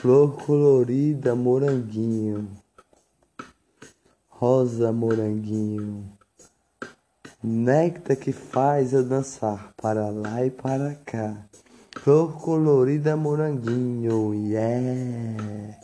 Flor 0.00 0.34
colorida, 0.46 1.34
moranguinho, 1.34 2.48
rosa, 4.30 4.90
moranguinho, 4.90 6.10
néctar 7.44 8.16
que 8.16 8.32
faz 8.32 8.94
eu 8.94 9.04
dançar 9.04 9.74
para 9.76 10.08
lá 10.08 10.42
e 10.42 10.50
para 10.50 10.94
cá. 11.04 11.36
Flor 11.98 12.32
colorida, 12.40 13.14
moranguinho, 13.14 14.32
yeah, 14.32 15.78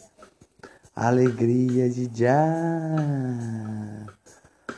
alegria 0.94 1.90
de 1.90 2.10
já, 2.10 2.96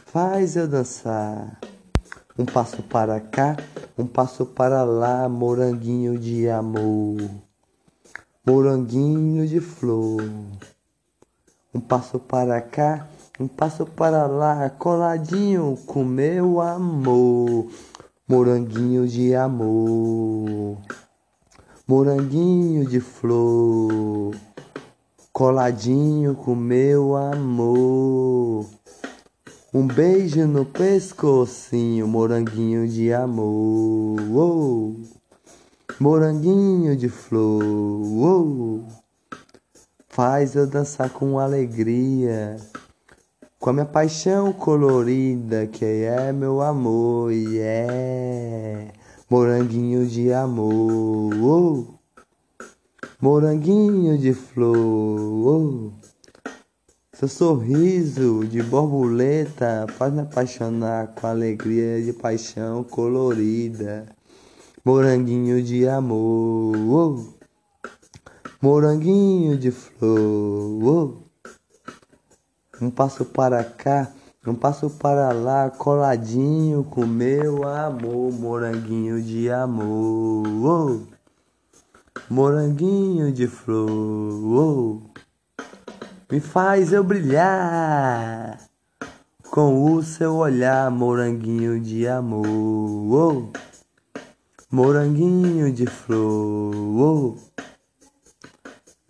faz 0.06 0.56
eu 0.56 0.66
dançar. 0.66 1.60
Um 2.36 2.44
passo 2.44 2.82
para 2.82 3.20
cá, 3.20 3.56
um 3.96 4.04
passo 4.04 4.44
para 4.44 4.82
lá, 4.82 5.28
moranguinho 5.28 6.18
de 6.18 6.48
amor 6.48 7.47
moranguinho 8.46 9.46
de 9.46 9.60
flor. 9.60 10.22
Um 11.74 11.80
passo 11.80 12.18
para 12.18 12.60
cá, 12.60 13.06
um 13.38 13.46
passo 13.46 13.84
para 13.84 14.26
lá, 14.26 14.70
coladinho 14.70 15.78
com 15.86 16.04
meu 16.04 16.60
amor. 16.60 17.68
Moranguinho 18.26 19.08
de 19.08 19.34
amor, 19.34 20.76
moranguinho 21.86 22.84
de 22.84 23.00
flor, 23.00 24.34
coladinho 25.32 26.34
com 26.34 26.54
meu 26.54 27.16
amor. 27.16 28.66
Um 29.72 29.86
beijo 29.86 30.46
no 30.46 30.66
pescocinho, 30.66 32.06
moranguinho 32.06 32.86
de 32.86 33.14
amor. 33.14 34.20
Oh 34.34 35.17
moranguinho 36.00 36.96
de 36.96 37.08
flor, 37.08 38.84
faz 40.08 40.54
eu 40.54 40.64
dançar 40.64 41.10
com 41.10 41.40
alegria, 41.40 42.56
com 43.58 43.70
a 43.70 43.72
minha 43.72 43.84
paixão 43.84 44.52
colorida, 44.52 45.66
que 45.66 45.84
é 45.84 46.32
meu 46.32 46.62
amor, 46.62 47.32
e 47.32 47.58
é 47.58 48.92
moranguinho 49.28 50.06
de 50.06 50.32
amor, 50.32 51.98
moranguinho 53.20 54.16
de 54.16 54.32
flor. 54.32 55.92
Seu 57.12 57.26
sorriso 57.26 58.46
de 58.46 58.62
borboleta 58.62 59.84
faz 59.96 60.12
me 60.12 60.20
apaixonar 60.20 61.08
com 61.08 61.26
alegria 61.26 62.00
de 62.00 62.12
paixão 62.12 62.84
colorida 62.84 64.06
moranguinho 64.88 65.62
de 65.62 65.86
amor, 65.86 67.22
moranguinho 68.58 69.54
de 69.54 69.70
flor. 69.70 71.18
Um 72.80 72.88
passo 72.88 73.26
para 73.26 73.62
cá, 73.62 74.10
um 74.46 74.54
passo 74.54 74.88
para 74.88 75.30
lá, 75.32 75.68
coladinho 75.68 76.84
com 76.84 77.04
meu 77.04 77.68
amor, 77.68 78.32
moranguinho 78.32 79.20
de 79.20 79.50
amor, 79.50 81.02
moranguinho 82.30 83.30
de 83.30 83.46
flor. 83.46 85.02
Me 86.32 86.40
faz 86.40 86.94
eu 86.94 87.04
brilhar 87.04 88.58
com 89.50 89.92
o 89.92 90.02
seu 90.02 90.36
olhar, 90.36 90.90
moranguinho 90.90 91.78
de 91.78 92.08
amor. 92.08 93.50
Moranguinho 94.70 95.72
de 95.72 95.86
flor, 95.86 97.38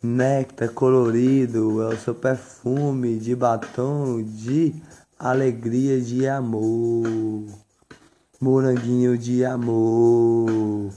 néctar 0.00 0.68
colorido 0.68 1.82
é 1.82 1.88
o 1.88 1.98
seu 1.98 2.14
perfume 2.14 3.18
de 3.18 3.34
batom 3.34 4.22
de 4.22 4.72
alegria 5.18 6.00
de 6.00 6.28
amor. 6.28 7.44
Moranguinho 8.40 9.18
de 9.18 9.44
amor, 9.44 10.92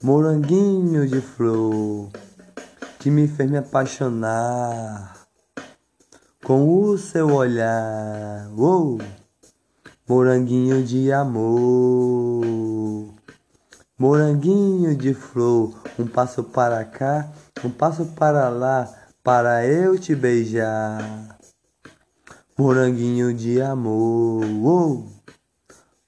moranguinho 0.00 1.08
de 1.08 1.20
flor, 1.20 2.08
que 3.00 3.10
me 3.10 3.26
fez 3.26 3.50
me 3.50 3.58
apaixonar 3.58 5.26
com 6.44 6.84
o 6.84 6.96
seu 6.96 7.34
olhar. 7.34 8.48
Oh, 8.56 8.96
moranguinho 10.08 10.84
de 10.84 11.10
amor. 11.10 12.71
Moranguinho 14.02 14.96
de 14.96 15.14
flor, 15.14 15.80
um 15.96 16.08
passo 16.08 16.42
para 16.42 16.84
cá, 16.84 17.30
um 17.64 17.70
passo 17.70 18.04
para 18.04 18.48
lá, 18.48 18.92
para 19.22 19.64
eu 19.64 19.96
te 19.96 20.12
beijar. 20.12 21.38
Moranguinho 22.58 23.32
de 23.32 23.62
amor, 23.62 24.42
oh. 24.64 25.04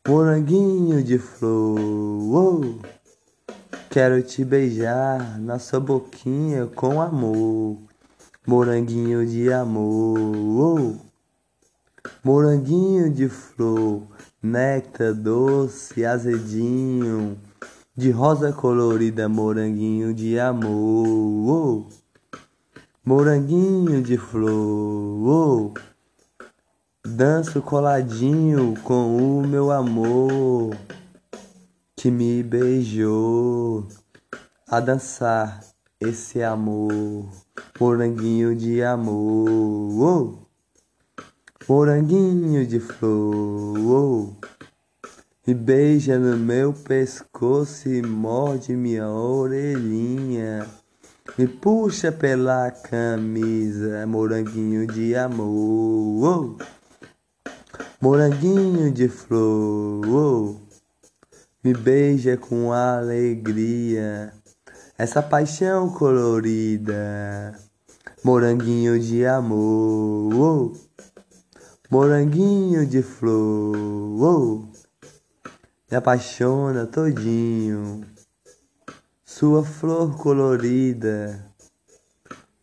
moranguinho 0.08 1.04
de 1.04 1.18
flor, 1.18 1.78
oh. 1.78 2.80
quero 3.88 4.20
te 4.24 4.44
beijar 4.44 5.38
na 5.38 5.60
sua 5.60 5.78
boquinha 5.78 6.66
com 6.66 7.00
amor. 7.00 7.78
Moranguinho 8.44 9.24
de 9.24 9.52
amor, 9.52 10.18
oh. 10.18 10.96
moranguinho 12.24 13.08
de 13.08 13.28
flor, 13.28 14.02
néctar 14.42 15.14
doce, 15.14 16.04
azedinho 16.04 17.38
de 17.96 18.10
rosa 18.10 18.52
colorida, 18.52 19.28
moranguinho 19.28 20.12
de 20.12 20.36
amor, 20.36 21.48
oh. 21.48 21.86
moranguinho 23.04 24.02
de 24.02 24.18
flor, 24.18 25.28
oh. 25.28 25.74
danço 27.06 27.62
coladinho 27.62 28.74
com 28.82 29.16
o 29.16 29.46
meu 29.46 29.70
amor 29.70 30.76
que 31.94 32.10
me 32.10 32.42
beijou 32.42 33.86
a 34.68 34.80
dançar 34.80 35.60
esse 36.00 36.42
amor, 36.42 37.28
moranguinho 37.78 38.56
de 38.56 38.82
amor, 38.82 40.02
oh. 40.02 41.22
moranguinho 41.68 42.66
de 42.66 42.80
flor. 42.80 44.34
Me 45.46 45.52
beija 45.52 46.18
no 46.18 46.38
meu 46.38 46.72
pescoço 46.72 47.86
e 47.90 48.00
morde 48.00 48.74
minha 48.74 49.06
orelhinha. 49.06 50.66
Me 51.36 51.46
puxa 51.46 52.10
pela 52.10 52.70
camisa, 52.70 54.06
moranguinho 54.06 54.86
de 54.86 55.14
amor. 55.14 56.24
Oh. 56.24 57.50
Moranguinho 58.00 58.90
de 58.90 59.06
flor. 59.06 60.08
Oh. 60.08 60.56
Me 61.62 61.74
beija 61.74 62.38
com 62.38 62.72
alegria. 62.72 64.32
Essa 64.96 65.22
paixão 65.22 65.90
colorida. 65.90 67.54
Moranguinho 68.24 68.98
de 68.98 69.26
amor. 69.26 70.34
Oh. 70.34 70.72
Moranguinho 71.90 72.86
de 72.86 73.02
flor. 73.02 74.73
Me 75.94 75.98
apaixona 75.98 76.86
todinho. 76.86 78.04
Sua 79.24 79.64
flor 79.64 80.16
colorida 80.16 81.48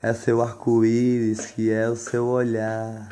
é 0.01 0.13
seu 0.13 0.41
arco-íris 0.41 1.45
que 1.45 1.71
é 1.71 1.89
o 1.89 1.95
seu 1.95 2.25
olhar. 2.25 3.07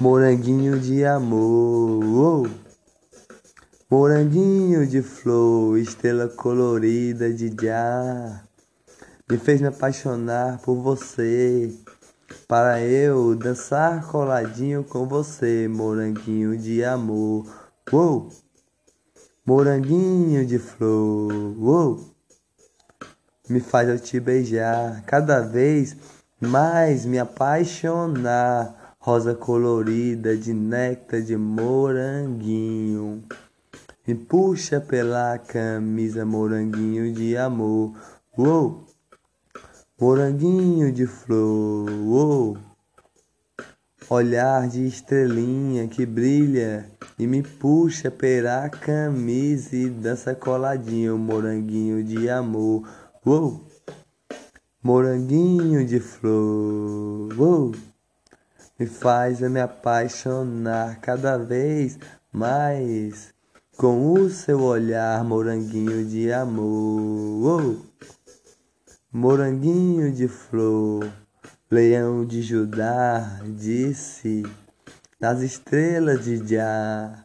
Moranguinho 0.00 0.76
de 0.80 1.04
amor, 1.04 2.04
oh. 2.04 2.48
moranguinho 3.88 4.84
de 4.88 5.00
flor, 5.02 5.78
estrela 5.78 6.26
colorida 6.26 7.32
de 7.32 7.54
já. 7.62 8.42
Me 9.30 9.38
fez 9.38 9.60
me 9.60 9.68
apaixonar 9.68 10.58
por 10.62 10.74
você, 10.74 11.72
para 12.48 12.82
eu 12.82 13.36
dançar 13.36 14.04
coladinho 14.08 14.82
com 14.82 15.06
você, 15.06 15.68
moranguinho 15.68 16.58
de 16.58 16.82
amor. 16.82 17.46
Oh 17.92 18.41
moranguinho 19.44 20.46
de 20.46 20.58
flor, 20.58 21.32
oh, 21.60 22.00
me 23.48 23.58
faz 23.58 23.88
eu 23.88 23.98
te 23.98 24.20
beijar, 24.20 25.02
cada 25.04 25.40
vez 25.40 25.96
mais 26.40 27.04
me 27.04 27.18
apaixonar, 27.18 28.94
rosa 29.00 29.34
colorida 29.34 30.36
de 30.36 30.54
néctar 30.54 31.20
de 31.22 31.36
moranguinho, 31.36 33.24
me 34.06 34.14
puxa 34.14 34.80
pela 34.80 35.36
camisa, 35.38 36.24
moranguinho 36.24 37.12
de 37.12 37.36
amor, 37.36 37.94
oh, 38.38 38.84
moranguinho 40.00 40.92
de 40.92 41.06
flor, 41.06 41.90
oh, 42.06 42.56
olhar 44.08 44.68
de 44.68 44.86
estrelinha 44.86 45.88
que 45.88 46.04
brilha 46.04 46.86
e 47.18 47.26
me 47.26 47.42
puxa 47.42 48.10
pela 48.10 48.68
camisa 48.68 49.76
e 49.76 49.88
dança 49.88 50.34
coladinho, 50.34 51.18
moranguinho 51.18 52.02
de 52.02 52.28
amor. 52.28 52.88
Uou! 53.24 53.72
moranguinho 54.82 55.86
de 55.86 56.00
flor. 56.00 57.32
Uh, 57.38 57.72
me 58.78 58.86
faz 58.86 59.40
me 59.40 59.60
apaixonar 59.60 61.00
cada 61.00 61.38
vez 61.38 61.98
mais 62.32 63.32
com 63.76 64.12
o 64.12 64.28
seu 64.28 64.60
olhar, 64.60 65.22
moranguinho 65.24 66.04
de 66.04 66.32
amor. 66.32 67.60
Uh, 67.62 67.80
moranguinho 69.12 70.10
de 70.10 70.26
flor, 70.26 71.08
leão 71.72 72.26
de 72.26 72.42
Judá, 72.42 73.40
disse 73.56 74.42
nas 75.18 75.40
estrelas 75.40 76.22
de 76.22 76.46
Já 76.46 77.24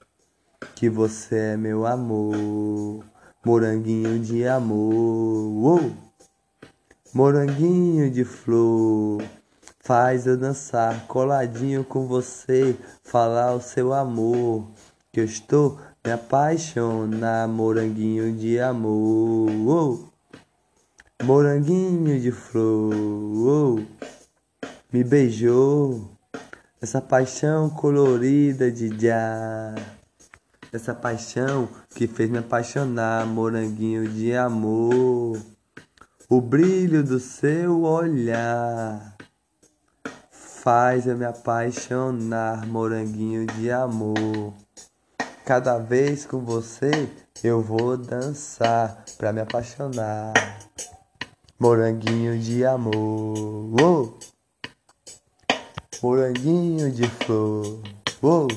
que 0.74 0.90
você 0.90 1.36
é 1.36 1.58
meu 1.58 1.86
amor, 1.86 3.04
moranguinho 3.46 4.18
de 4.20 4.48
amor. 4.48 5.84
Uh, 5.84 6.08
Moranguinho 7.14 8.10
de 8.10 8.24
flor, 8.24 9.22
faz 9.80 10.26
eu 10.26 10.38
dançar 10.38 11.08
coladinho 11.08 11.84
com 11.84 12.08
você, 12.08 12.74
falar 13.04 13.54
o 13.54 13.62
seu 13.62 13.94
amor, 13.94 14.70
que 15.12 15.20
eu 15.20 15.26
estou 15.26 15.78
me 16.06 16.12
apaixonar, 16.12 17.50
moranguinho 17.50 18.34
de 18.34 18.60
amor. 18.60 19.50
Oh, 19.68 21.24
moranguinho 21.24 22.20
de 22.20 22.32
flor, 22.32 22.94
oh, 22.94 23.80
me 24.92 25.04
beijou, 25.04 26.10
essa 26.81 27.01
paixão 27.01 27.69
colorida 27.69 28.72
de 28.72 28.89
já. 29.00 29.75
Essa 30.72 30.94
paixão 30.94 31.69
que 31.95 32.07
fez 32.07 32.30
me 32.30 32.39
apaixonar, 32.39 33.25
moranguinho 33.25 34.07
de 34.07 34.36
amor 34.36 35.38
o 36.30 36.42
brilho 36.42 37.06
do 37.06 37.22
seu 37.22 37.84
olhar 37.84 39.16
faz 40.30 41.07
eu 41.07 41.16
me 41.16 41.24
apaixonar, 41.24 42.68
moranguinho 42.68 43.45
de 43.45 43.72
amor. 43.72 44.54
Cada 45.45 45.78
vez 45.78 46.25
com 46.25 46.42
você 46.42 47.10
eu 47.42 47.62
vou 47.62 47.95
dançar 47.95 49.06
pra 49.18 49.31
me 49.31 49.39
apaixonar, 49.39 50.34
moranguinho 51.57 52.38
de 52.38 52.66
amor. 52.66 53.74
Oh! 53.81 54.37
Moranguinho 56.04 56.92
de 56.92 57.08
flor, 57.08 57.82
oh! 58.22 58.48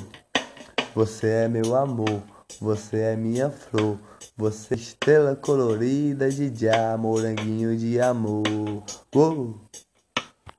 você 0.95 1.27
é 1.27 1.49
meu 1.49 1.75
amor, 1.75 2.23
você 2.61 2.99
é 2.99 3.17
minha 3.17 3.51
flor. 3.51 3.99
Você 4.37 4.75
estrela 4.75 5.35
colorida 5.37 6.31
de 6.31 6.55
já, 6.55 6.97
moranguinho 6.99 7.77
de 7.77 8.01
amor. 8.01 8.83
Oh, 9.15 9.55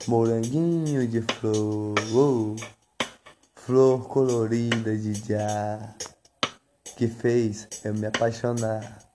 moranguinho 0.08 1.08
de 1.08 1.22
flor. 1.22 1.96
Oh, 2.14 2.56
flor 3.56 4.08
colorida 4.08 4.98
de 4.98 5.14
já, 5.14 5.96
que 6.98 7.08
fez 7.08 7.68
eu 7.84 7.94
me 7.94 8.08
apaixonar. 8.08 9.11